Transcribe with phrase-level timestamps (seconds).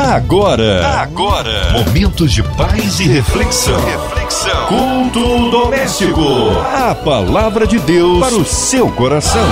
[0.00, 3.78] Agora, agora, momentos de paz e reflexão.
[3.84, 4.66] Reflexão.
[4.66, 6.22] Culto doméstico.
[6.74, 9.46] A palavra de Deus para o seu coração.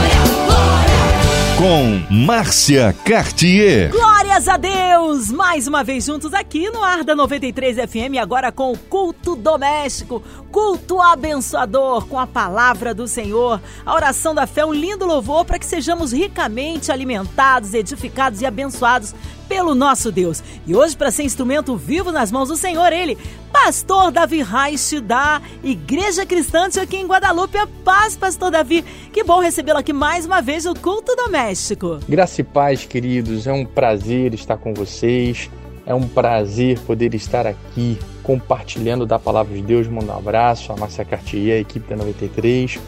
[1.59, 3.91] Com Márcia Cartier.
[3.91, 5.31] Glórias a Deus!
[5.31, 10.23] Mais uma vez juntos aqui no Ar da 93 FM, agora com o culto doméstico,
[10.51, 15.59] culto abençoador, com a palavra do Senhor, a oração da fé, um lindo louvor para
[15.59, 19.15] que sejamos ricamente alimentados, edificados e abençoados
[19.49, 20.43] pelo nosso Deus.
[20.67, 23.17] E hoje, para ser instrumento vivo nas mãos do Senhor, ele,
[23.53, 27.57] Pastor Davi Reich da Igreja Cristã aqui em Guadalupe.
[27.57, 28.85] A paz, Pastor Davi.
[29.13, 31.99] Que bom recebê-lo aqui mais uma vez no Culto Doméstico.
[32.09, 33.47] Graça e paz, queridos.
[33.47, 35.51] É um prazer estar com vocês.
[35.87, 39.89] É um prazer poder estar aqui compartilhando da palavra de Deus.
[39.89, 42.79] Mando um abraço a Márcia Cartier, a equipe da 93,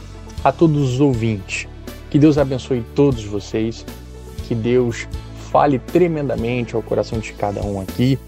[0.45, 1.67] a todos os ouvintes.
[2.11, 3.87] Que Deus abençoe todos vocês.
[4.47, 5.09] Que Deus
[5.51, 8.19] fale tremendamente ao coração de cada um aqui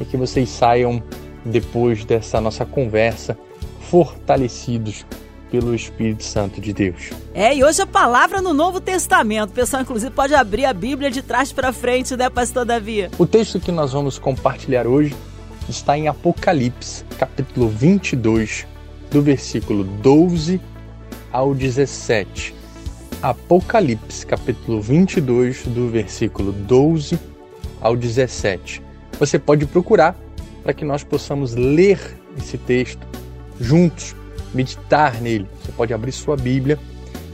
[0.00, 1.02] e que vocês saiam
[1.44, 3.36] depois dessa nossa conversa
[3.80, 5.04] fortalecidos
[5.50, 7.10] pelo Espírito Santo de Deus.
[7.34, 9.50] É, e hoje a palavra no Novo Testamento.
[9.50, 13.10] O pessoal, inclusive, pode abrir a Bíblia de trás para frente, né, Pastor Davi?
[13.18, 15.14] O texto que nós vamos compartilhar hoje
[15.68, 18.66] está em Apocalipse, capítulo 22,
[19.10, 20.58] do versículo 12
[21.30, 22.61] ao 17.
[23.22, 27.16] Apocalipse, capítulo 22, do versículo 12
[27.80, 28.82] ao 17.
[29.18, 30.16] Você pode procurar
[30.64, 32.00] para que nós possamos ler
[32.36, 33.06] esse texto
[33.60, 34.16] juntos,
[34.52, 35.46] meditar nele.
[35.62, 36.76] Você pode abrir sua Bíblia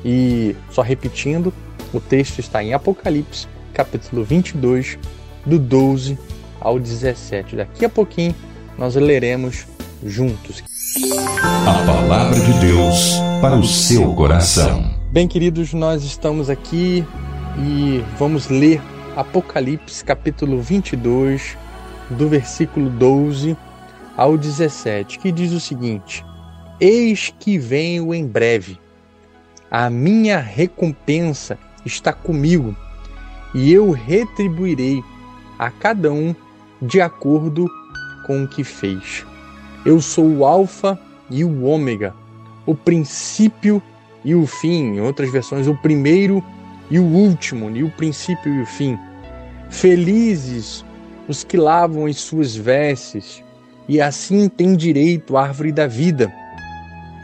[0.05, 1.55] e, só repetindo,
[1.92, 4.98] o texto está em Apocalipse, capítulo 22,
[5.47, 6.19] do 12
[6.61, 7.56] ao 17.
[7.56, 8.34] Daqui a pouquinho
[8.77, 9.67] nós leremos
[10.05, 10.62] juntos.
[11.67, 14.98] A palavra de Deus para o seu coração.
[15.11, 17.03] Bem, queridos, nós estamos aqui
[17.59, 18.78] e vamos ler
[19.17, 21.56] Apocalipse capítulo 22,
[22.11, 23.56] do versículo 12
[24.14, 26.23] ao 17, que diz o seguinte:
[26.79, 28.79] Eis que venho em breve,
[29.70, 32.77] a minha recompensa está comigo,
[33.55, 35.02] e eu retribuirei
[35.58, 36.35] a cada um
[36.83, 37.67] de acordo
[38.27, 39.25] com o que fez.
[39.86, 42.14] Eu sou o Alfa e o Ômega,
[42.67, 43.98] o princípio e
[44.28, 46.44] e o fim, em outras versões, o primeiro
[46.90, 48.98] e o último, e o princípio e o fim.
[49.70, 50.84] Felizes
[51.27, 53.42] os que lavam as suas vestes,
[53.89, 56.30] e assim têm direito à árvore da vida,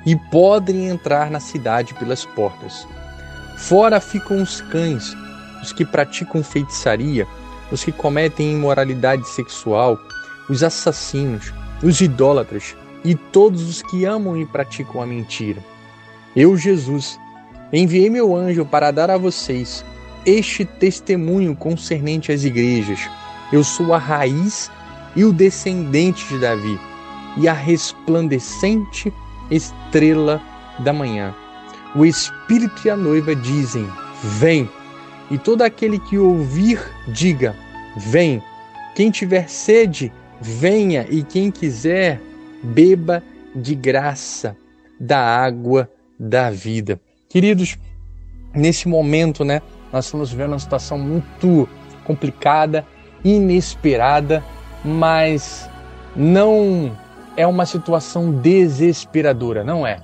[0.06, 2.88] e podem entrar na cidade pelas portas.
[3.58, 5.14] Fora ficam os cães,
[5.62, 7.26] os que praticam feitiçaria,
[7.70, 9.98] os que cometem imoralidade sexual,
[10.48, 15.73] os assassinos, os idólatras e todos os que amam e praticam a mentira.
[16.36, 17.18] Eu, Jesus,
[17.72, 19.84] enviei meu anjo para dar a vocês
[20.26, 22.98] este testemunho concernente às igrejas.
[23.52, 24.70] Eu sou a raiz
[25.14, 26.78] e o descendente de Davi,
[27.36, 29.12] e a resplandecente
[29.50, 30.42] estrela
[30.80, 31.34] da manhã.
[31.94, 33.88] O Espírito e a noiva dizem:
[34.22, 34.68] Vem.
[35.30, 37.54] E todo aquele que ouvir, diga:
[37.96, 38.42] Vem.
[38.96, 42.20] Quem tiver sede, venha, e quem quiser,
[42.62, 43.22] beba
[43.54, 44.56] de graça
[44.98, 45.88] da água
[46.18, 47.00] da vida.
[47.28, 47.78] Queridos,
[48.54, 49.60] nesse momento, né,
[49.92, 51.68] nós estamos vivendo uma situação muito
[52.04, 52.86] complicada,
[53.24, 54.44] inesperada,
[54.84, 55.68] mas
[56.14, 56.96] não
[57.36, 60.00] é uma situação desesperadora, não é.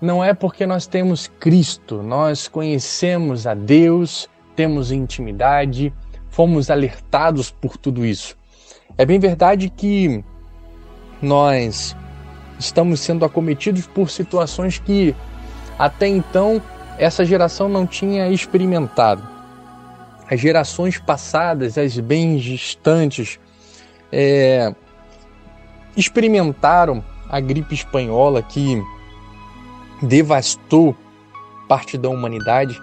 [0.00, 5.92] Não é porque nós temos Cristo, nós conhecemos a Deus, temos intimidade,
[6.28, 8.36] fomos alertados por tudo isso.
[8.96, 10.24] É bem verdade que
[11.20, 11.96] nós
[12.58, 15.14] estamos sendo acometidos por situações que
[15.78, 16.60] até então
[16.98, 19.22] essa geração não tinha experimentado.
[20.30, 23.38] As gerações passadas, as bem distantes,
[24.12, 24.74] é,
[25.96, 28.82] experimentaram a gripe espanhola que
[30.02, 30.94] devastou
[31.68, 32.78] parte da humanidade,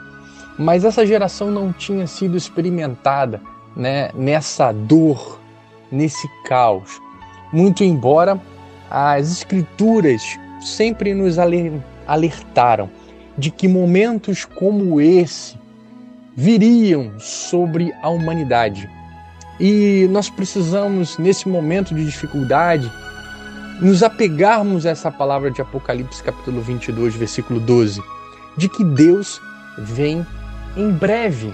[0.57, 3.41] mas essa geração não tinha sido experimentada
[3.75, 5.39] né, nessa dor,
[5.91, 7.01] nesse caos.
[7.51, 8.39] Muito embora
[8.89, 10.21] as escrituras
[10.61, 11.37] sempre nos
[12.07, 12.89] alertaram
[13.37, 15.57] de que momentos como esse
[16.35, 18.89] viriam sobre a humanidade.
[19.59, 22.91] E nós precisamos, nesse momento de dificuldade,
[23.81, 28.01] nos apegarmos a essa palavra de Apocalipse, capítulo 22, versículo 12,
[28.57, 29.41] de que Deus
[29.77, 30.25] vem
[30.75, 31.53] em breve.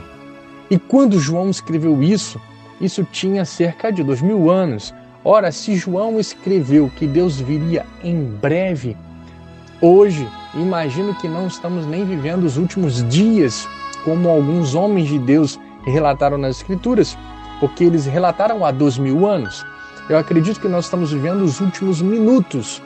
[0.70, 2.40] E quando João escreveu isso,
[2.80, 4.94] isso tinha cerca de dois mil anos.
[5.24, 8.98] Ora, se João escreveu que Deus viria em breve,
[9.80, 13.68] hoje imagino que não estamos nem vivendo os últimos dias
[14.04, 17.18] como alguns homens de Deus relataram nas Escrituras.
[17.62, 19.64] porque eles relataram há dois mil anos.
[20.10, 22.82] Eu acredito que nós estamos vivendo os últimos minutos.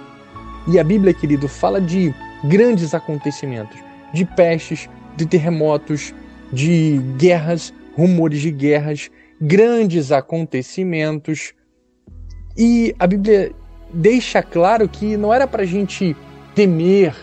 [0.67, 2.13] E a Bíblia, querido, fala de
[2.43, 3.77] grandes acontecimentos,
[4.13, 6.13] de pestes, de terremotos,
[6.51, 9.09] de guerras, rumores de guerras,
[9.39, 11.53] grandes acontecimentos.
[12.57, 13.53] E a Bíblia
[13.93, 16.15] deixa claro que não era para a gente
[16.53, 17.15] temer.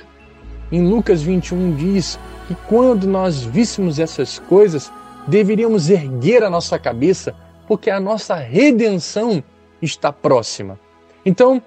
[0.73, 4.91] Em Lucas 21 diz que quando nós víssemos essas coisas,
[5.29, 7.35] deveríamos erguer a nossa cabeça,
[7.69, 9.45] porque a nossa redenção
[9.83, 10.81] está próxima.
[11.27, 11.63] Então,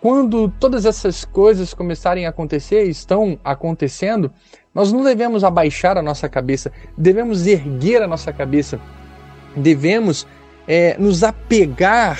[0.00, 4.32] quando todas essas coisas começarem a acontecer, estão acontecendo,
[4.74, 8.80] nós não devemos abaixar a nossa cabeça, devemos erguer a nossa cabeça,
[9.54, 10.26] devemos
[10.66, 12.18] é, nos apegar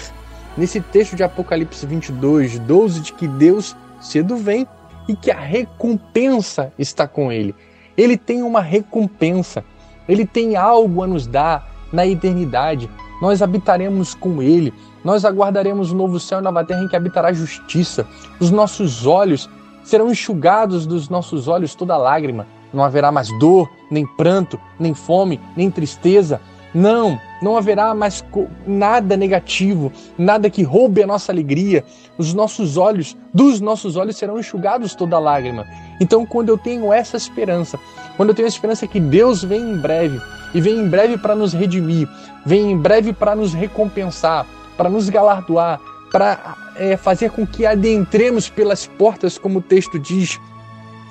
[0.59, 4.67] nesse texto de Apocalipse 22, 12, de que Deus cedo vem
[5.09, 7.55] e que a recompensa está com ele.
[7.97, 9.65] Ele tem uma recompensa,
[10.09, 12.89] ele tem algo a nos dar na eternidade.
[13.21, 14.73] Nós habitaremos com ele,
[15.03, 18.07] nós aguardaremos o novo céu e nova terra em que habitará justiça.
[18.39, 19.49] Os nossos olhos
[19.83, 22.47] serão enxugados dos nossos olhos toda lágrima.
[22.73, 26.41] Não haverá mais dor, nem pranto, nem fome, nem tristeza.
[26.75, 28.25] Não, não haverá mais
[28.67, 31.85] nada negativo, nada que roube a nossa alegria.
[32.19, 35.67] Os nossos olhos, dos nossos olhos serão enxugados toda lágrima.
[36.01, 37.79] Então, quando eu tenho essa esperança,
[38.17, 40.21] quando eu tenho a esperança que Deus vem em breve,
[40.55, 42.09] e vem em breve para nos redimir,
[42.45, 45.81] vem em breve para nos recompensar, para nos galardoar,
[46.11, 50.41] para é, fazer com que adentremos pelas portas, como o texto diz,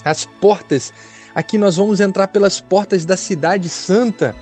[0.04, 0.94] as portas.
[1.36, 4.36] Aqui nós vamos entrar pelas portas da cidade santa.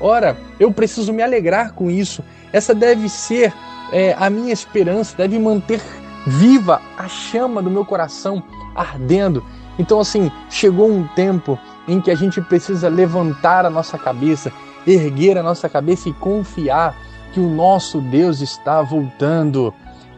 [0.00, 2.22] Ora, eu preciso me alegrar com isso.
[2.52, 3.52] Essa deve ser
[3.92, 5.80] é, a minha esperança, deve manter
[6.26, 8.42] viva a chama do meu coração
[8.74, 9.44] ardendo.
[9.78, 14.52] Então, assim, chegou um tempo em que a gente precisa levantar a nossa cabeça,
[14.86, 16.96] erguer a nossa cabeça e confiar
[17.32, 19.72] que o nosso Deus está voltando,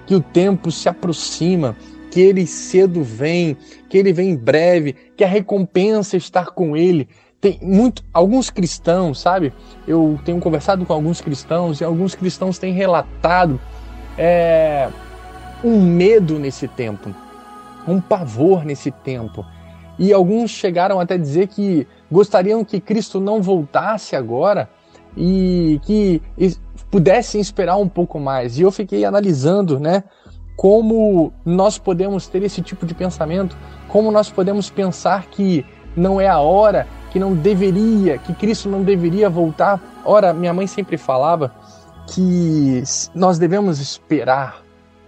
[0.07, 1.77] que o tempo se aproxima,
[2.11, 3.57] que ele cedo vem,
[3.89, 7.09] que ele vem em breve, que a recompensa está com ele.
[7.41, 9.53] Tem muito, alguns cristãos, sabe?
[9.89, 13.59] Eu tenho conversado com alguns cristãos e alguns cristãos têm relatado
[14.19, 14.91] é,
[15.65, 17.15] um medo nesse tempo,
[17.89, 19.45] um pavor nesse tempo.
[19.99, 24.69] E alguns chegaram até dizer que gostariam que Cristo não voltasse agora
[25.17, 26.23] e que
[26.91, 28.59] pudessem esperar um pouco mais.
[28.59, 30.05] E eu fiquei analisando, né,
[30.57, 33.57] como nós podemos ter esse tipo de pensamento,
[33.89, 35.65] como nós podemos pensar que
[35.97, 39.81] não é a hora, que não deveria, que Cristo não deveria voltar.
[40.05, 41.53] Ora, minha mãe sempre falava
[42.07, 42.83] que
[43.15, 44.63] nós devemos esperar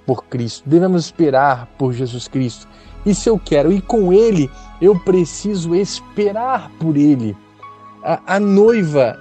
[0.07, 2.69] por Cristo, devemos esperar por Jesus Cristo.
[3.05, 4.51] E se eu quero ir com Ele,
[4.81, 7.37] eu preciso esperar por Ele.
[8.03, 9.19] A, a noiva,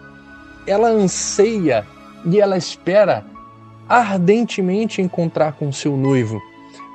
[0.68, 1.86] ela anseia
[2.26, 3.26] e ela espera
[3.88, 6.42] ardentemente encontrar com seu noivo.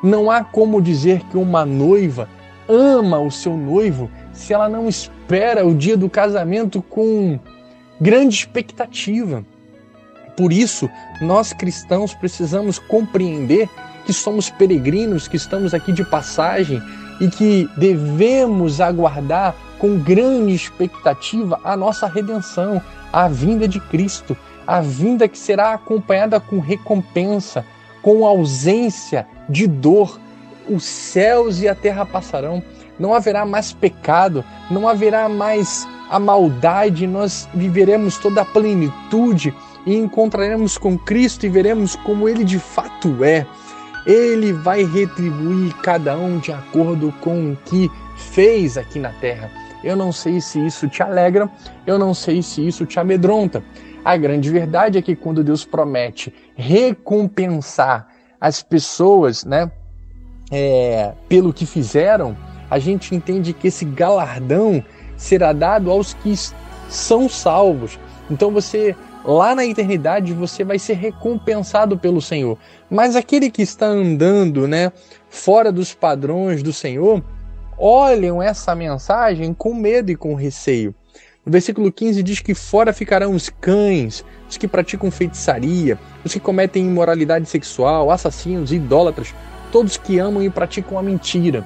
[0.02, 2.28] Não há como dizer que uma noiva
[2.68, 7.38] ama o seu noivo se ela não espera o dia do casamento com
[8.00, 9.44] grande expectativa.
[10.36, 10.88] Por isso,
[11.20, 13.68] nós cristãos precisamos compreender
[14.04, 16.80] que somos peregrinos, que estamos aqui de passagem
[17.20, 22.80] e que devemos aguardar com grande expectativa a nossa redenção,
[23.12, 24.36] a vinda de Cristo
[24.66, 27.64] a vinda que será acompanhada com recompensa,
[28.02, 30.18] com ausência de dor.
[30.68, 32.60] Os céus e a terra passarão,
[32.98, 39.94] não haverá mais pecado, não haverá mais a maldade, nós viveremos toda a plenitude e
[39.96, 43.46] encontraremos com Cristo e veremos como Ele de fato é.
[44.06, 49.50] Ele vai retribuir cada um de acordo com o que fez aqui na terra.
[49.82, 51.50] Eu não sei se isso te alegra,
[51.86, 53.62] eu não sei se isso te amedronta,
[54.06, 58.06] a grande verdade é que quando Deus promete recompensar
[58.40, 59.68] as pessoas, né,
[60.48, 62.36] é, pelo que fizeram,
[62.70, 64.82] a gente entende que esse galardão
[65.16, 66.34] será dado aos que
[66.88, 67.98] são salvos.
[68.30, 68.94] Então você
[69.24, 72.58] lá na eternidade você vai ser recompensado pelo Senhor.
[72.88, 74.92] Mas aquele que está andando, né,
[75.28, 77.22] fora dos padrões do Senhor,
[77.76, 80.94] olham essa mensagem com medo e com receio.
[81.44, 86.40] No versículo 15 diz que fora ficarão os cães, os que praticam feitiçaria, os que
[86.40, 89.32] cometem imoralidade sexual, assassinos, idólatras,
[89.70, 91.64] todos que amam e praticam a mentira.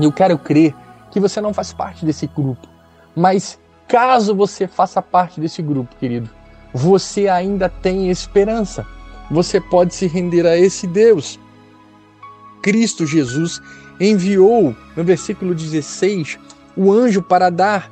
[0.00, 0.74] Eu quero crer
[1.10, 2.66] que você não faz parte desse grupo.
[3.14, 6.30] Mas caso você faça parte desse grupo, querido,
[6.72, 8.86] você ainda tem esperança.
[9.30, 11.38] Você pode se render a esse Deus.
[12.62, 13.60] Cristo Jesus
[14.00, 16.38] enviou, no versículo 16,
[16.76, 17.90] o anjo para dar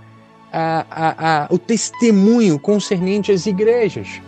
[0.53, 4.21] a, a, a, o testemunho concernente às igrejas.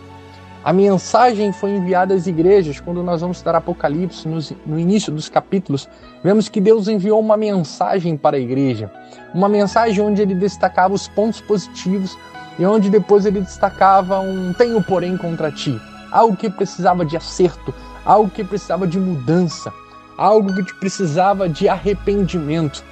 [0.63, 2.79] A mensagem foi enviada às igrejas.
[2.79, 5.89] Quando nós vamos estudar Apocalipse, no início dos capítulos,
[6.23, 8.91] vemos que Deus enviou uma mensagem para a igreja.
[9.33, 12.15] Uma mensagem onde ele destacava os pontos positivos
[12.59, 15.81] e onde depois ele destacava um tenho porém contra ti.
[16.11, 17.73] Algo que precisava de acerto,
[18.05, 19.73] algo que precisava de mudança,
[20.15, 22.83] algo que precisava de arrependimento.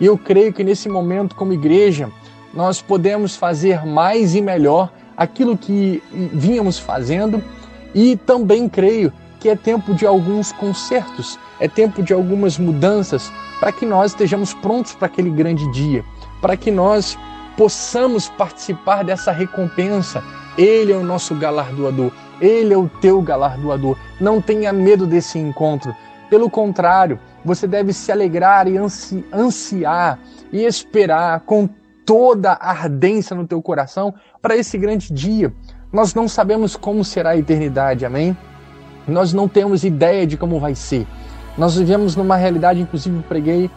[0.00, 2.08] E eu creio que nesse momento, como igreja,
[2.54, 6.00] nós podemos fazer mais e melhor aquilo que
[6.32, 7.42] vínhamos fazendo
[7.92, 13.72] e também creio que é tempo de alguns consertos, é tempo de algumas mudanças para
[13.72, 16.04] que nós estejamos prontos para aquele grande dia,
[16.40, 17.18] para que nós
[17.56, 20.22] possamos participar dessa recompensa.
[20.56, 23.96] Ele é o nosso galardoador, ele é o teu galardoador.
[24.20, 25.94] Não tenha medo desse encontro.
[26.30, 30.18] Pelo contrário, você deve se alegrar e ansi ansiar
[30.52, 31.68] e esperar com
[32.08, 35.52] toda a ardência no teu coração para esse grande dia.
[35.92, 38.34] Nós não sabemos como será a eternidade, amém?
[39.06, 41.06] Nós não temos ideia de como vai ser.
[41.58, 43.70] Nós vivemos numa realidade, inclusive preguei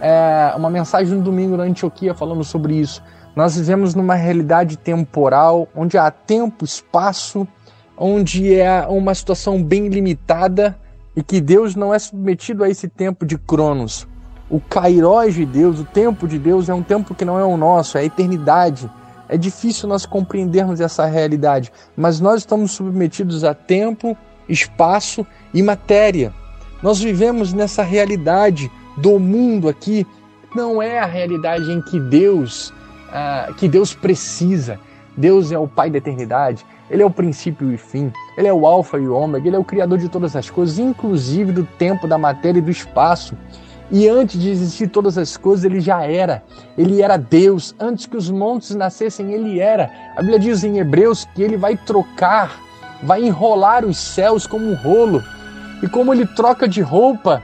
[0.00, 3.02] é, uma mensagem no domingo na Antioquia falando sobre isso.
[3.36, 7.46] Nós vivemos numa realidade temporal onde há tempo, espaço,
[7.98, 10.74] onde é uma situação bem limitada
[11.14, 14.08] e que Deus não é submetido a esse tempo de cronos
[14.54, 17.56] o kairós de Deus, o tempo de Deus é um tempo que não é o
[17.56, 18.88] nosso, é a eternidade.
[19.28, 24.16] É difícil nós compreendermos essa realidade, mas nós estamos submetidos a tempo,
[24.48, 26.32] espaço e matéria.
[26.80, 30.06] Nós vivemos nessa realidade do mundo aqui,
[30.54, 32.72] não é a realidade em que Deus,
[33.10, 34.78] ah, que Deus precisa.
[35.16, 38.68] Deus é o Pai da eternidade, Ele é o princípio e fim, Ele é o
[38.68, 42.06] Alfa e o Ômega, Ele é o Criador de todas as coisas, inclusive do tempo,
[42.06, 43.36] da matéria e do espaço.
[43.90, 46.42] E antes de existir todas as coisas, ele já era.
[46.76, 47.74] Ele era Deus.
[47.78, 49.90] Antes que os montes nascessem, ele era.
[50.16, 52.58] A Bíblia diz em Hebreus que ele vai trocar,
[53.02, 55.22] vai enrolar os céus como um rolo.
[55.82, 57.42] E como ele troca de roupa,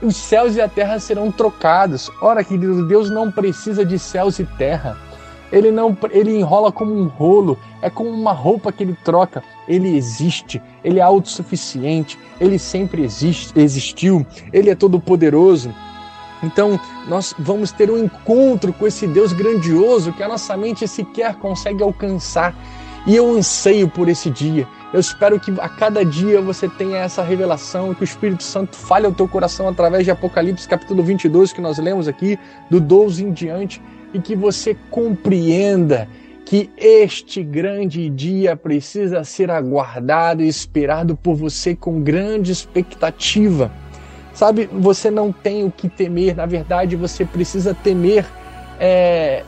[0.00, 2.10] os céus e a terra serão trocados.
[2.20, 4.96] Ora, querido, Deus não precisa de céus e terra.
[5.52, 9.44] Ele não, ele enrola como um rolo, é como uma roupa que ele troca.
[9.68, 15.72] Ele existe, ele é autossuficiente, ele sempre existe, existiu, ele é todo poderoso.
[16.42, 21.36] Então, nós vamos ter um encontro com esse Deus grandioso que a nossa mente sequer
[21.36, 22.54] consegue alcançar.
[23.06, 24.66] E eu anseio por esse dia.
[24.92, 29.06] Eu espero que a cada dia você tenha essa revelação, que o Espírito Santo fale
[29.06, 32.38] ao teu coração através de Apocalipse capítulo 22 que nós lemos aqui,
[32.70, 33.82] do 12 em diante,
[34.14, 36.08] e que você compreenda
[36.52, 43.72] que este grande dia precisa ser aguardado e esperado por você com grande expectativa.
[44.34, 48.26] Sabe, você não tem o que temer, na verdade, você precisa temer
[48.78, 49.44] é,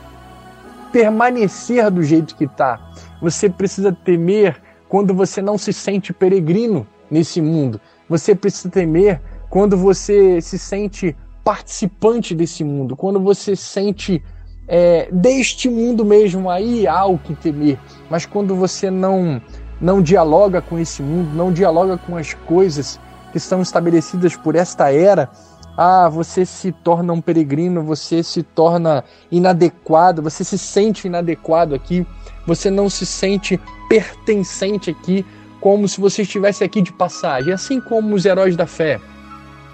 [0.91, 2.91] permanecer do jeito que está.
[3.21, 4.59] Você precisa temer
[4.89, 7.79] quando você não se sente peregrino nesse mundo.
[8.09, 14.23] Você precisa temer quando você se sente participante desse mundo, quando você sente
[14.67, 17.79] é, deste mundo mesmo, aí há o que temer.
[18.09, 19.41] Mas quando você não,
[19.79, 22.99] não dialoga com esse mundo, não dialoga com as coisas
[23.31, 25.29] que são estabelecidas por esta era,
[25.77, 32.07] ah, você se torna um peregrino, você se torna inadequado, você se sente inadequado aqui,
[32.47, 35.25] você não se sente pertencente aqui,
[35.59, 39.01] como se você estivesse aqui de passagem, assim como os heróis da fé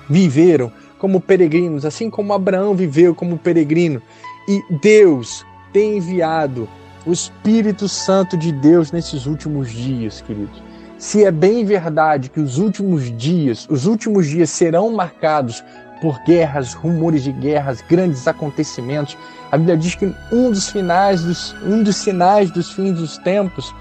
[0.10, 4.02] viveram como peregrinos, assim como Abraão viveu como peregrino.
[4.48, 6.68] E Deus tem enviado
[7.06, 10.62] o Espírito Santo de Deus nesses últimos dias, queridos.
[10.98, 15.64] Se é bem verdade que os últimos dias, os últimos dias serão marcados
[16.00, 19.18] por guerras, rumores de guerras, grandes acontecimentos,
[19.52, 23.74] a Bíblia diz que um dos finais, dos, um dos sinais dos fins dos tempos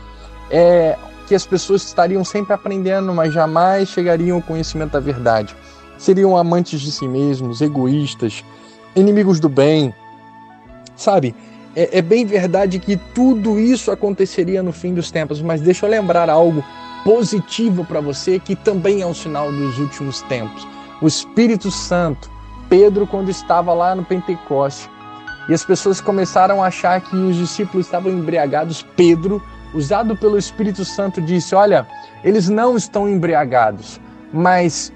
[0.51, 5.55] é que as pessoas estariam sempre aprendendo, mas jamais chegariam ao conhecimento da verdade.
[5.97, 8.45] Seriam amantes de si mesmos, egoístas,
[8.97, 9.95] inimigos do bem,
[11.01, 11.35] Sabe?
[11.75, 15.91] É, é bem verdade que tudo isso aconteceria no fim dos tempos, mas deixa eu
[15.91, 16.63] lembrar algo
[17.03, 20.69] positivo para você que também é um sinal dos últimos tempos.
[21.01, 22.31] O Espírito Santo,
[22.69, 24.91] Pedro, quando estava lá no Pentecoste,
[25.49, 29.43] e as pessoas começaram a achar que os discípulos estavam embriagados, Pedro,
[29.73, 31.87] usado pelo Espírito Santo, disse: Olha,
[32.23, 33.99] eles não estão embriagados,
[34.31, 34.93] mas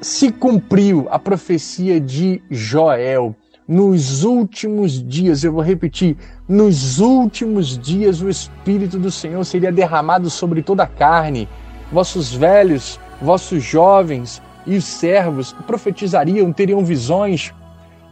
[0.00, 3.34] se cumpriu a profecia de Joel
[3.68, 6.16] nos últimos dias, eu vou repetir,
[6.48, 11.48] nos últimos dias o Espírito do Senhor seria derramado sobre toda a carne.
[11.90, 17.52] Vossos velhos, vossos jovens e os servos profetizariam, teriam visões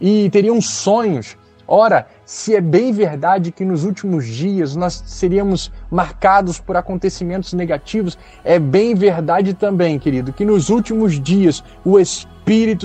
[0.00, 1.36] e teriam sonhos.
[1.66, 8.18] Ora, se é bem verdade que nos últimos dias nós seríamos marcados por acontecimentos negativos,
[8.44, 12.33] é bem verdade também, querido, que nos últimos dias o Espírito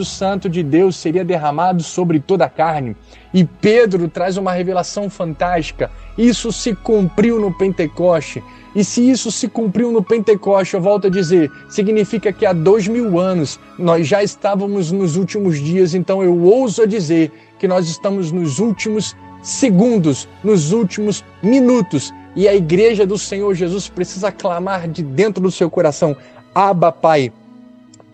[0.05, 2.95] Santo de Deus seria derramado sobre toda a carne.
[3.33, 5.91] E Pedro traz uma revelação fantástica.
[6.17, 8.43] Isso se cumpriu no Pentecoste.
[8.75, 12.87] E se isso se cumpriu no Pentecoste, eu volto a dizer, significa que há dois
[12.87, 18.31] mil anos nós já estávamos nos últimos dias, então eu ouso dizer que nós estamos
[18.31, 25.01] nos últimos segundos, nos últimos minutos, e a igreja do Senhor Jesus precisa clamar de
[25.01, 26.15] dentro do seu coração:
[26.53, 27.33] Abba, Pai,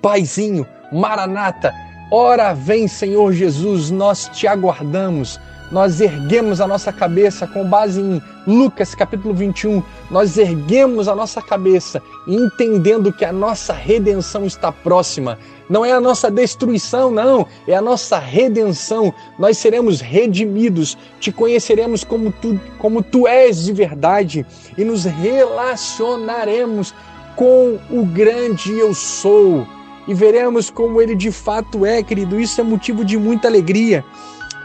[0.01, 1.75] Paizinho, Maranata,
[2.09, 5.37] ora vem, Senhor Jesus, nós te aguardamos.
[5.69, 11.41] Nós erguemos a nossa cabeça com base em Lucas capítulo 21, nós erguemos a nossa
[11.41, 15.37] cabeça entendendo que a nossa redenção está próxima.
[15.67, 19.13] Não é a nossa destruição, não, é a nossa redenção.
[19.37, 24.45] Nós seremos redimidos, te conheceremos como tu, como tu és de verdade.
[24.77, 26.93] E nos relacionaremos
[27.35, 29.67] com o grande eu sou
[30.07, 32.39] e veremos como ele de fato é, querido.
[32.39, 34.03] Isso é motivo de muita alegria.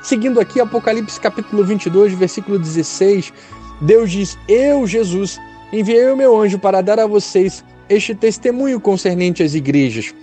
[0.03, 3.33] Seguindo aqui, Apocalipse capítulo 22, versículo 16,
[3.81, 5.39] Deus diz: Eu, Jesus,
[5.73, 10.15] enviei o meu anjo para dar a vocês este testemunho concernente às igrejas.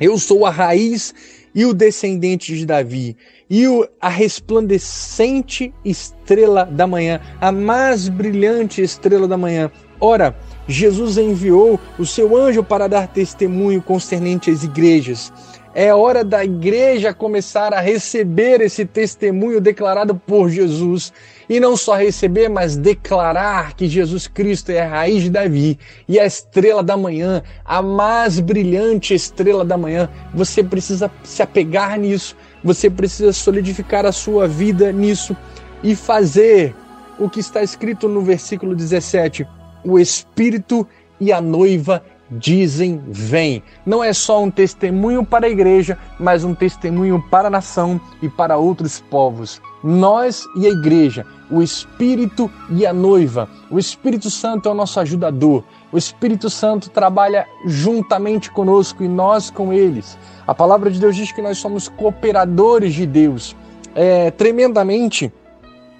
[0.00, 1.14] Eu sou a raiz
[1.54, 3.16] e o descendente de Davi,
[3.48, 3.64] e
[4.00, 9.70] a resplandecente estrela da manhã, a mais brilhante estrela da manhã.
[10.00, 15.32] Ora, Jesus enviou o seu anjo para dar testemunho concernente às igrejas.
[15.76, 21.12] É hora da igreja começar a receber esse testemunho declarado por Jesus.
[21.48, 26.20] E não só receber, mas declarar que Jesus Cristo é a raiz de Davi e
[26.20, 30.08] a estrela da manhã, a mais brilhante estrela da manhã.
[30.32, 35.36] Você precisa se apegar nisso, você precisa solidificar a sua vida nisso
[35.82, 36.72] e fazer
[37.18, 39.44] o que está escrito no versículo 17:
[39.84, 40.86] o Espírito
[41.20, 43.62] e a noiva dizem vem.
[43.84, 48.28] Não é só um testemunho para a igreja, mas um testemunho para a nação e
[48.28, 49.60] para outros povos.
[49.82, 53.48] Nós e a igreja, o Espírito e a noiva.
[53.70, 55.62] O Espírito Santo é o nosso ajudador.
[55.92, 60.18] O Espírito Santo trabalha juntamente conosco e nós com eles.
[60.46, 63.54] A palavra de Deus diz que nós somos cooperadores de Deus.
[63.94, 65.32] É, tremendamente,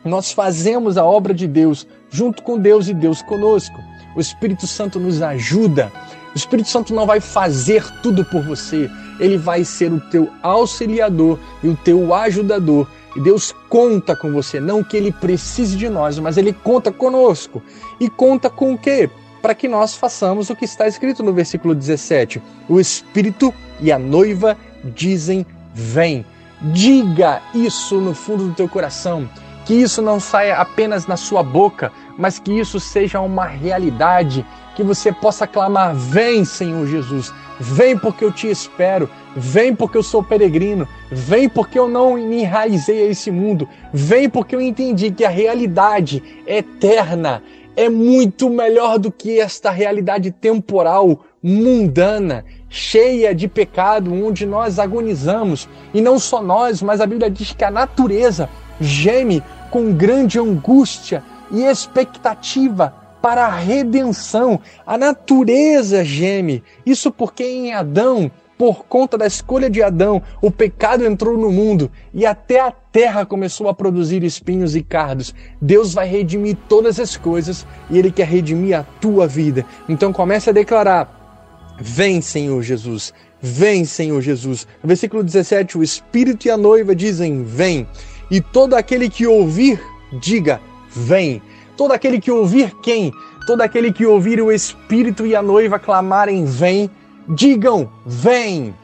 [0.04, 3.78] nós fazemos a obra de Deus junto com Deus e Deus conosco.
[4.14, 5.90] O Espírito Santo nos ajuda.
[6.34, 8.90] O Espírito Santo não vai fazer tudo por você,
[9.20, 12.88] ele vai ser o teu auxiliador e o teu ajudador.
[13.16, 17.62] E Deus conta com você, não que ele precise de nós, mas ele conta conosco.
[18.00, 19.08] E conta com o quê?
[19.40, 23.98] Para que nós façamos o que está escrito no versículo 17: O Espírito e a
[23.98, 26.26] noiva dizem: Vem.
[26.72, 29.28] Diga isso no fundo do teu coração
[29.64, 34.44] que isso não saia apenas na sua boca, mas que isso seja uma realidade,
[34.76, 40.02] que você possa clamar: Vem, Senhor Jesus, vem porque eu te espero, vem porque eu
[40.02, 45.10] sou peregrino, vem porque eu não me enraizei a esse mundo, vem porque eu entendi
[45.10, 47.42] que a realidade eterna
[47.76, 55.68] é muito melhor do que esta realidade temporal, mundana, cheia de pecado, onde nós agonizamos.
[55.92, 58.48] E não só nós, mas a Bíblia diz que a natureza
[58.80, 64.60] geme com grande angústia e expectativa para a redenção.
[64.86, 66.62] A natureza geme.
[66.84, 71.90] Isso porque em Adão, por conta da escolha de Adão, o pecado entrou no mundo
[72.12, 75.34] e até a terra começou a produzir espinhos e cardos.
[75.60, 79.64] Deus vai redimir todas as coisas e Ele quer redimir a tua vida.
[79.88, 83.12] Então comece a declarar: Vem, Senhor Jesus.
[83.40, 84.66] Vem, Senhor Jesus.
[84.82, 87.86] No versículo 17, o Espírito e a noiva dizem: Vem.
[88.30, 89.80] E todo aquele que ouvir,
[90.12, 90.60] diga:
[90.90, 91.42] Vem.
[91.76, 93.12] Todo aquele que ouvir quem?
[93.46, 96.90] Todo aquele que ouvir o Espírito e a noiva clamarem: Vem.
[97.28, 98.74] Digam: Vem.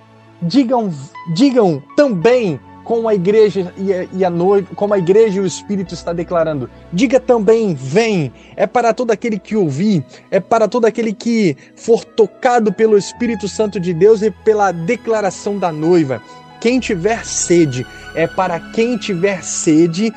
[0.42, 0.90] Digam,
[1.34, 2.58] digam também
[2.90, 6.12] como a igreja e a, e a noiva, como a igreja e o Espírito está
[6.12, 6.68] declarando.
[6.92, 8.32] Diga também, vem.
[8.56, 13.46] É para todo aquele que ouvir, é para todo aquele que for tocado pelo Espírito
[13.46, 16.20] Santo de Deus e pela declaração da noiva.
[16.60, 20.12] Quem tiver sede, é para quem tiver sede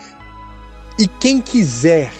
[1.00, 2.12] e quem quiser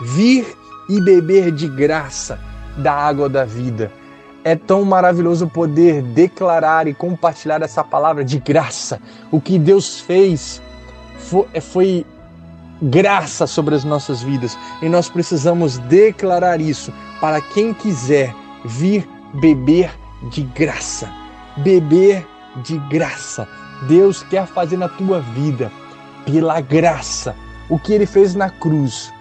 [0.00, 0.46] vir
[0.88, 2.38] e beber de graça
[2.78, 3.92] da água da vida.
[4.42, 9.00] É tão maravilhoso poder declarar e compartilhar essa palavra de graça.
[9.30, 10.62] O que Deus fez
[11.18, 12.06] foi, foi
[12.82, 19.90] graça sobre as nossas vidas e nós precisamos declarar isso para quem quiser vir beber
[20.30, 21.12] de graça.
[21.58, 23.48] Beber de graça.
[23.88, 25.70] Deus quer fazer na tua vida
[26.24, 27.34] pela graça,
[27.68, 29.12] o que ele fez na cruz,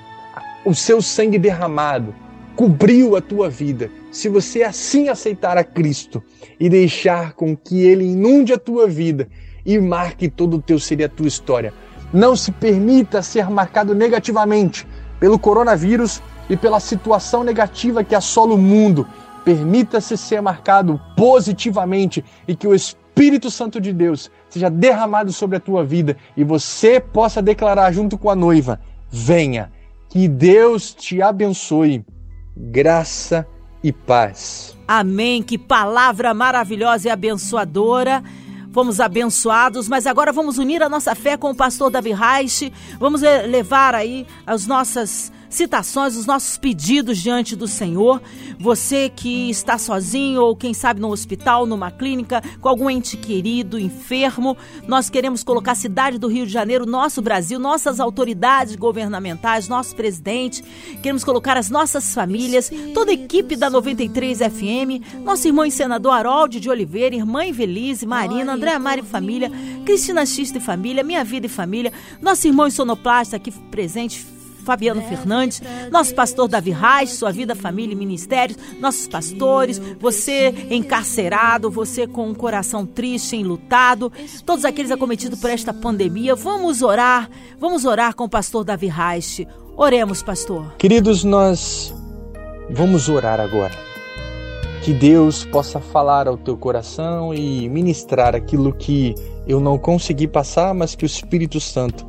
[0.66, 2.14] o seu sangue derramado,
[2.56, 3.90] cobriu a tua vida.
[4.12, 6.22] Se você assim aceitar a Cristo
[6.60, 9.30] e deixar com que ele inunde a tua vida
[9.66, 11.74] e marque todo o teu ser e a tua história,
[12.12, 14.86] não se permita ser marcado negativamente
[15.20, 19.08] pelo coronavírus e pela situação negativa que assola o mundo.
[19.46, 23.09] Permita-se ser marcado positivamente e que o Espírito
[23.52, 28.30] Santo de Deus seja derramado sobre a tua vida e você possa declarar junto com
[28.30, 28.80] a noiva:
[29.10, 29.72] venha,
[30.08, 32.06] que Deus te abençoe,
[32.56, 33.46] graça
[33.84, 34.78] e paz.
[34.88, 35.44] Amém.
[35.44, 38.24] Que palavra maravilhosa e abençoadora.
[38.72, 42.72] Fomos abençoados, mas agora vamos unir a nossa fé com o pastor Davi Reich.
[43.00, 48.22] Vamos levar aí as nossas citações, os nossos pedidos diante do Senhor.
[48.60, 53.80] Você que está sozinho ou quem sabe no hospital, numa clínica, com algum ente querido,
[53.80, 54.56] enfermo,
[54.88, 59.96] nós queremos colocar a cidade do Rio de Janeiro, nosso Brasil, nossas autoridades governamentais, nosso
[59.96, 60.64] presidente,
[61.02, 66.14] queremos colocar as nossas famílias, toda a equipe da 93 FM, nosso irmão e senador
[66.14, 69.52] Harold de Oliveira, irmã Evelise, Marina, André Mari Família,
[69.86, 74.26] Cristina Xista e Família, Minha Vida e Família, nosso irmão e sonoplasta aqui presente,
[74.64, 81.70] Fabiano Fernandes, nosso pastor Davi Reis, sua vida, família e ministérios, nossos pastores, você encarcerado,
[81.70, 84.12] você com um coração triste, enlutado,
[84.46, 86.36] todos aqueles acometidos por esta pandemia.
[86.36, 89.42] Vamos orar, vamos orar com o pastor Davi Reis.
[89.76, 90.74] Oremos, pastor.
[90.78, 91.94] Queridos, nós
[92.70, 93.74] vamos orar agora.
[94.84, 99.14] Que Deus possa falar ao teu coração e ministrar aquilo que
[99.48, 102.06] eu não consegui passar, mas que o Espírito Santo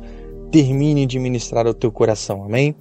[0.51, 2.43] termine de ministrar ao teu coração.
[2.43, 2.75] Amém?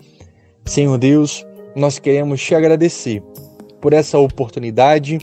[0.64, 3.22] Senhor Deus, nós queremos te agradecer
[3.80, 5.18] por essa oportunidade,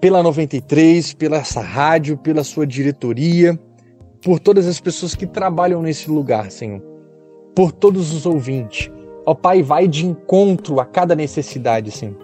[0.00, 3.58] pela 93, pela essa rádio, pela sua diretoria,
[4.22, 6.82] por todas as pessoas que trabalham nesse lugar, Senhor,
[7.54, 8.90] por todos os ouvintes.
[9.26, 12.16] Ó Pai, vai de encontro a cada necessidade, Senhor.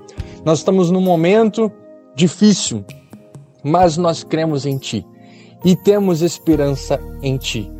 [0.44, 1.70] Nós estamos num momento
[2.14, 2.84] difícil,
[3.62, 5.06] mas nós cremos em Ti
[5.64, 7.70] e temos esperança em Ti.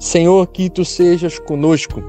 [0.00, 2.02] Senhor, que tu sejas conosco,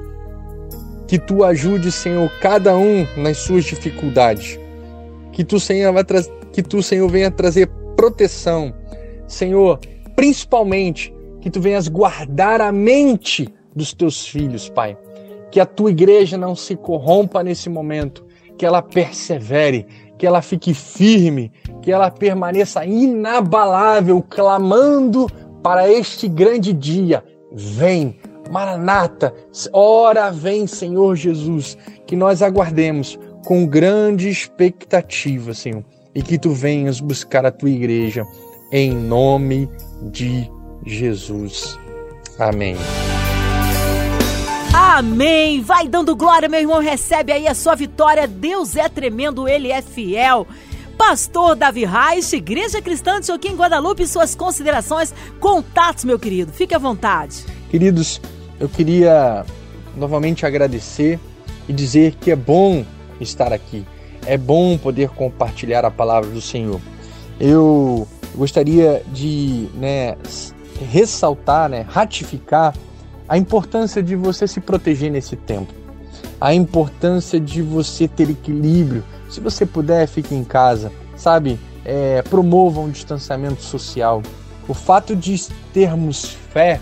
[1.10, 4.58] que tu ajude, Senhor, cada um nas suas dificuldades,
[5.34, 6.06] que tu, Senhor, vai
[6.54, 8.74] que tu, Senhor, venha trazer proteção,
[9.28, 9.78] Senhor,
[10.16, 14.98] principalmente que tu venhas guardar a mente dos teus filhos, Pai.
[15.52, 18.26] Que a tua igreja não se corrompa nesse momento,
[18.58, 19.86] que ela persevere,
[20.18, 21.52] que ela fique firme,
[21.82, 25.28] que ela permaneça inabalável, clamando
[25.62, 27.22] para este grande dia,
[27.52, 28.16] Vem,
[28.50, 29.34] Maranata,
[29.74, 35.84] ora vem, Senhor Jesus, que nós aguardemos com grande expectativa, Senhor,
[36.14, 38.26] e que tu venhas buscar a tua igreja
[38.72, 39.70] em nome
[40.04, 40.50] de
[40.86, 41.78] Jesus.
[42.40, 42.76] Amém.
[44.74, 45.62] Amém.
[45.62, 46.80] Vai dando glória, meu irmão.
[46.80, 48.28] Recebe aí a sua vitória.
[48.28, 50.48] Deus é tremendo, ele é fiel.
[51.02, 56.54] Pastor Davi Reich, Igreja Cristã de Joaquim Guadalupe, suas considerações, contatos, meu querido.
[56.54, 57.44] Fique à vontade.
[57.72, 58.22] Queridos,
[58.60, 59.44] eu queria
[59.98, 61.20] novamente agradecer
[61.68, 62.86] e dizer que é bom
[63.20, 63.84] estar aqui.
[64.28, 66.80] É bom poder compartilhar a palavra do Senhor.
[67.40, 70.16] Eu gostaria de né,
[70.92, 72.76] ressaltar, né, ratificar
[73.28, 75.74] a importância de você se proteger nesse tempo,
[76.40, 81.58] a importância de você ter equilíbrio, se você puder, fique em casa, sabe?
[81.86, 84.22] É, promova um distanciamento social.
[84.68, 85.42] O fato de
[85.74, 86.82] termos fé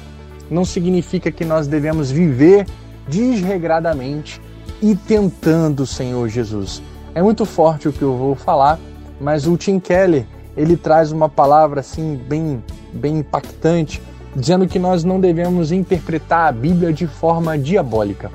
[0.49, 2.65] não significa que nós devemos viver
[3.07, 4.41] desregradamente
[4.81, 6.81] e tentando o Senhor Jesus.
[7.13, 8.79] É muito forte o que eu vou falar,
[9.21, 10.25] mas o Tim Keller
[10.57, 14.01] ele traz uma palavra assim bem, bem impactante,
[14.35, 18.31] dizendo que nós não devemos interpretar a Bíblia de forma diabólica.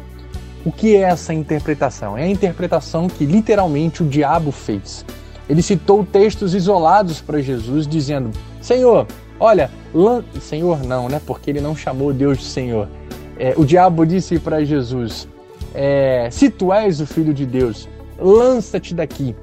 [0.64, 2.16] O que é essa interpretação?
[2.16, 5.04] É a interpretação que literalmente o diabo fez.
[5.46, 8.30] Ele citou textos isolados para Jesus, dizendo:
[8.62, 9.06] Senhor,
[9.38, 10.24] olha, lan...
[10.40, 11.20] Senhor não, né?
[11.26, 12.88] Porque ele não chamou Deus de Senhor.
[13.38, 15.28] É, o diabo disse para Jesus:
[15.74, 17.86] é, Se tu és o filho de Deus,
[18.18, 19.36] lança-te daqui,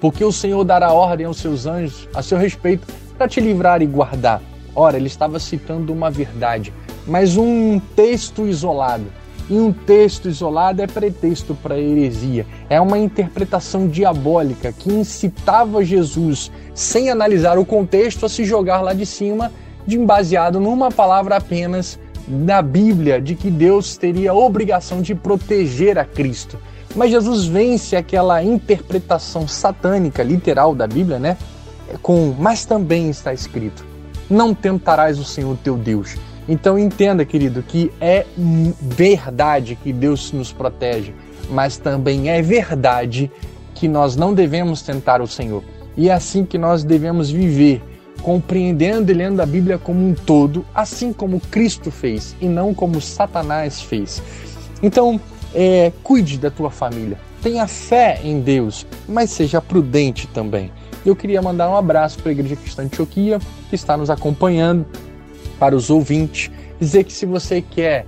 [0.00, 2.84] porque o Senhor dará ordem aos seus anjos a seu respeito
[3.16, 4.42] para te livrar e guardar.
[4.74, 6.72] Ora, ele estava citando uma verdade,
[7.06, 9.04] mas um texto isolado
[9.52, 12.46] e um texto isolado é pretexto para heresia.
[12.70, 18.94] É uma interpretação diabólica que incitava Jesus, sem analisar o contexto, a se jogar lá
[18.94, 19.52] de cima,
[19.86, 25.98] de baseado numa palavra apenas da Bíblia, de que Deus teria a obrigação de proteger
[25.98, 26.58] a Cristo.
[26.96, 31.36] Mas Jesus vence aquela interpretação satânica, literal da Bíblia, né?
[32.00, 33.84] Com, mas também está escrito:
[34.30, 36.16] Não tentarás o Senhor teu Deus.
[36.48, 41.14] Então entenda, querido, que é verdade que Deus nos protege,
[41.50, 43.30] mas também é verdade
[43.74, 45.62] que nós não devemos tentar o Senhor.
[45.96, 47.82] E é assim que nós devemos viver,
[48.22, 53.00] compreendendo e lendo a Bíblia como um todo, assim como Cristo fez e não como
[53.00, 54.22] Satanás fez.
[54.82, 55.20] Então,
[55.54, 60.70] é, cuide da tua família, tenha fé em Deus, mas seja prudente também.
[61.04, 64.86] Eu queria mandar um abraço para a Igreja Cristã Antioquia, que está nos acompanhando,
[65.58, 68.06] para os ouvintes, dizer que se você quer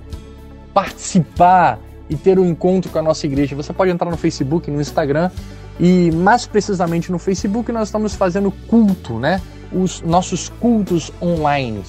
[0.73, 1.79] participar
[2.09, 5.31] e ter um encontro com a nossa igreja, você pode entrar no Facebook, no Instagram
[5.79, 9.41] e mais precisamente no Facebook nós estamos fazendo culto, né?
[9.73, 11.81] Os nossos cultos online.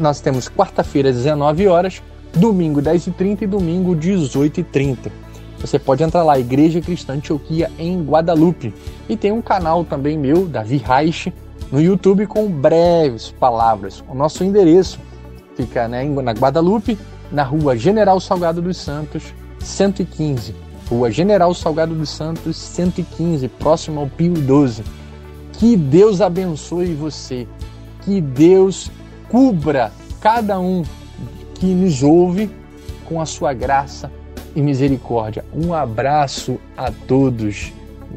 [0.00, 2.02] Nós temos quarta-feira 19 horas,
[2.32, 5.10] domingo 10h30 e domingo 18h30.
[5.60, 8.74] Você pode entrar lá, Igreja Cristã Antioquia em Guadalupe.
[9.08, 11.32] E tem um canal também meu, Davi Reich,
[11.72, 14.04] no YouTube com breves palavras.
[14.06, 15.00] O nosso endereço
[15.56, 16.98] fica né, na Guadalupe,
[17.32, 20.54] na rua General Salgado dos Santos, 115.
[20.90, 24.84] Rua General Salgado dos Santos, 115, próximo ao Pio 12.
[25.54, 27.48] Que Deus abençoe você.
[28.02, 28.90] Que Deus
[29.30, 30.82] cubra cada um
[31.54, 32.50] que nos ouve
[33.06, 34.12] com a sua graça
[34.54, 35.44] e misericórdia.
[35.54, 37.72] Um abraço a todos.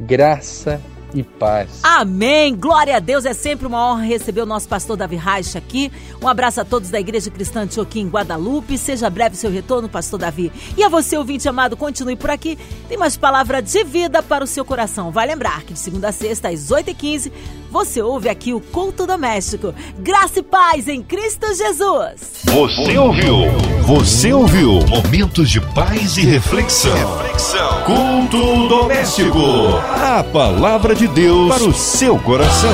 [0.05, 0.81] Graça
[1.19, 1.79] e paz.
[1.83, 2.55] Amém.
[2.55, 3.25] Glória a Deus.
[3.25, 5.91] É sempre uma honra receber o nosso pastor Davi Reich aqui.
[6.21, 8.77] Um abraço a todos da Igreja Cristã Antioquia em Guadalupe.
[8.77, 10.51] Seja breve seu retorno, pastor Davi.
[10.77, 12.57] E a você, ouvinte amado, continue por aqui.
[12.87, 15.11] Tem mais palavra de vida para o seu coração.
[15.11, 17.31] Vai lembrar que de segunda a sexta, às 8h15,
[17.75, 19.75] você ouve aqui o Culto Doméstico.
[19.99, 22.45] Graça e paz em Cristo Jesus.
[22.45, 23.51] Você ouviu?
[23.81, 24.79] Você ouviu?
[24.87, 27.17] Momentos de paz e reflexão.
[27.17, 27.83] Reflexão.
[27.83, 29.39] Culto Doméstico.
[30.01, 32.71] A palavra de Deus para o seu coração.